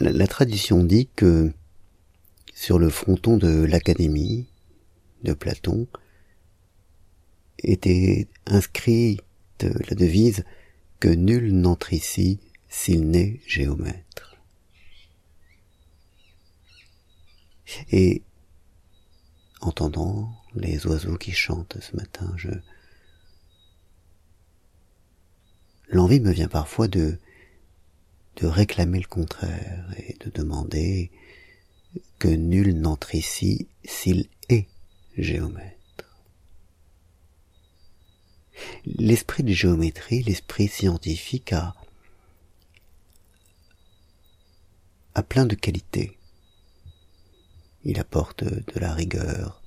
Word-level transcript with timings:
La, 0.00 0.28
tradition 0.28 0.84
dit 0.84 1.08
que 1.16 1.52
sur 2.54 2.78
le 2.78 2.88
fronton 2.88 3.36
de 3.36 3.64
l'Académie 3.64 4.48
de 5.24 5.32
Platon 5.32 5.88
était 7.58 8.28
inscrite 8.46 9.22
la 9.60 9.96
devise 9.96 10.44
que 11.00 11.08
nul 11.08 11.52
n'entre 11.52 11.92
ici 11.92 12.38
s'il 12.68 13.10
n'est 13.10 13.40
géomètre. 13.44 14.36
Et 17.90 18.22
entendant 19.60 20.30
les 20.54 20.86
oiseaux 20.86 21.16
qui 21.16 21.32
chantent 21.32 21.78
ce 21.80 21.96
matin, 21.96 22.32
je 22.36 22.50
l'envie 25.90 26.20
me 26.20 26.30
vient 26.30 26.48
parfois 26.48 26.86
de 26.86 27.18
de 28.40 28.46
réclamer 28.46 29.00
le 29.00 29.06
contraire 29.06 29.92
et 29.96 30.16
de 30.20 30.30
demander 30.30 31.10
que 32.18 32.28
nul 32.28 32.78
n'entre 32.78 33.14
ici 33.14 33.66
s'il 33.84 34.28
est 34.48 34.68
géomètre. 35.16 35.74
L'esprit 38.84 39.42
de 39.42 39.52
géométrie, 39.52 40.22
l'esprit 40.22 40.68
scientifique 40.68 41.52
a, 41.52 41.74
a 45.14 45.22
plein 45.22 45.46
de 45.46 45.54
qualités. 45.54 46.16
Il 47.84 47.98
apporte 47.98 48.44
de 48.44 48.80
la 48.80 48.92
rigueur, 48.92 49.62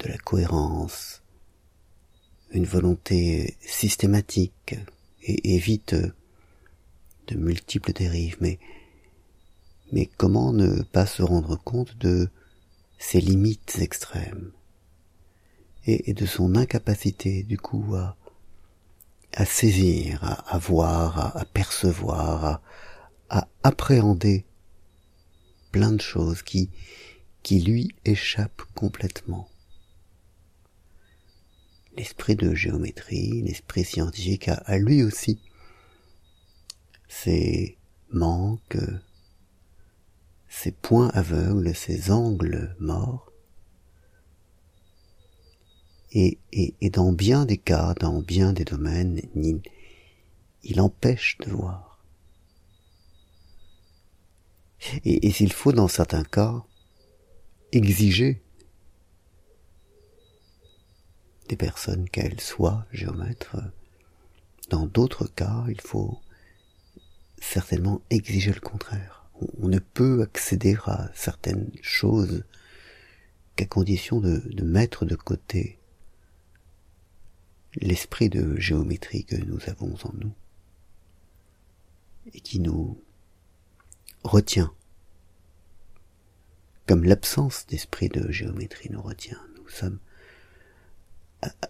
de 0.00 0.08
la 0.08 0.18
cohérence, 0.18 1.22
une 2.50 2.66
volonté 2.66 3.56
systématique 3.60 4.76
et 5.22 5.54
évite 5.54 5.96
de 7.28 7.36
multiples 7.36 7.92
dérives, 7.92 8.36
mais, 8.40 8.58
mais 9.92 10.06
comment 10.06 10.52
ne 10.52 10.82
pas 10.82 11.06
se 11.06 11.22
rendre 11.22 11.56
compte 11.56 11.96
de 11.98 12.28
ses 12.98 13.20
limites 13.20 13.78
extrêmes 13.80 14.52
et, 15.86 16.14
de 16.14 16.26
son 16.26 16.54
incapacité 16.54 17.42
du 17.42 17.58
coup 17.58 17.94
à, 17.96 18.16
à 19.32 19.44
saisir, 19.44 20.22
à, 20.46 20.58
voir, 20.58 21.36
à, 21.36 21.44
percevoir, 21.44 22.62
à, 23.28 23.48
appréhender 23.62 24.44
plein 25.72 25.92
de 25.92 26.00
choses 26.00 26.42
qui, 26.42 26.70
qui 27.42 27.60
lui 27.60 27.94
échappent 28.04 28.62
complètement. 28.74 29.48
L'esprit 31.96 32.36
de 32.36 32.54
géométrie, 32.54 33.42
l'esprit 33.42 33.84
scientifique 33.84 34.48
a, 34.48 34.54
a 34.54 34.78
lui 34.78 35.02
aussi 35.02 35.40
ses 37.12 37.78
manques, 38.10 38.78
ses 40.48 40.72
points 40.72 41.10
aveugles, 41.10 41.74
ses 41.74 42.10
angles 42.10 42.74
morts. 42.80 43.30
Et, 46.12 46.38
et, 46.52 46.74
et, 46.80 46.90
dans 46.90 47.12
bien 47.12 47.44
des 47.44 47.58
cas, 47.58 47.94
dans 47.94 48.20
bien 48.22 48.52
des 48.52 48.64
domaines, 48.64 49.20
il, 49.34 49.60
il 50.62 50.80
empêche 50.80 51.38
de 51.38 51.50
voir. 51.50 52.02
Et 55.04 55.30
s'il 55.30 55.52
faut, 55.52 55.72
dans 55.72 55.88
certains 55.88 56.24
cas, 56.24 56.64
exiger 57.72 58.42
des 61.48 61.56
personnes 61.56 62.08
qu'elles 62.08 62.40
soient 62.40 62.84
géomètres, 62.90 63.56
dans 64.70 64.86
d'autres 64.86 65.28
cas, 65.28 65.64
il 65.68 65.80
faut 65.80 66.18
certainement 67.42 68.00
exiger 68.10 68.52
le 68.52 68.60
contraire. 68.60 69.26
On, 69.58 69.68
ne 69.68 69.80
peut 69.80 70.22
accéder 70.22 70.76
à 70.86 71.10
certaines 71.14 71.70
choses 71.82 72.44
qu'à 73.56 73.66
condition 73.66 74.20
de, 74.20 74.62
mettre 74.62 75.04
de 75.04 75.16
côté 75.16 75.78
l'esprit 77.74 78.28
de 78.28 78.56
géométrie 78.56 79.24
que 79.24 79.36
nous 79.36 79.58
avons 79.66 79.94
en 80.04 80.12
nous 80.14 80.32
et 82.32 82.40
qui 82.40 82.60
nous 82.60 83.02
retient 84.22 84.72
comme 86.86 87.04
l'absence 87.04 87.66
d'esprit 87.66 88.08
de 88.08 88.30
géométrie 88.30 88.90
nous 88.90 89.02
retient. 89.02 89.40
Nous 89.56 89.68
sommes 89.68 89.98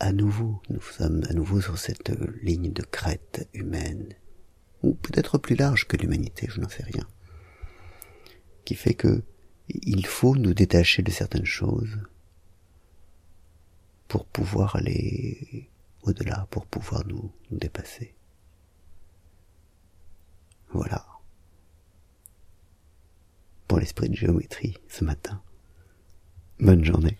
à, 0.00 0.12
nouveau, 0.12 0.60
nous 0.68 0.80
sommes 0.80 1.22
à 1.28 1.32
nouveau 1.32 1.60
sur 1.60 1.78
cette 1.78 2.12
ligne 2.42 2.72
de 2.72 2.82
crête 2.82 3.48
humaine 3.54 4.14
ou 4.84 4.94
peut-être 4.94 5.38
plus 5.38 5.56
large 5.56 5.86
que 5.88 5.96
l'humanité, 5.96 6.46
je 6.50 6.60
n'en 6.60 6.68
sais 6.68 6.82
rien, 6.82 7.06
qui 8.64 8.74
fait 8.74 8.94
que 8.94 9.22
il 9.68 10.04
faut 10.06 10.36
nous 10.36 10.52
détacher 10.52 11.02
de 11.02 11.10
certaines 11.10 11.46
choses 11.46 11.98
pour 14.08 14.26
pouvoir 14.26 14.76
aller 14.76 15.70
au-delà, 16.02 16.46
pour 16.50 16.66
pouvoir 16.66 17.06
nous, 17.06 17.32
nous 17.50 17.58
dépasser. 17.58 18.14
Voilà. 20.68 21.06
Pour 23.66 23.78
l'esprit 23.78 24.10
de 24.10 24.16
géométrie 24.16 24.76
ce 24.88 25.02
matin. 25.02 25.42
Bonne 26.60 26.84
journée. 26.84 27.12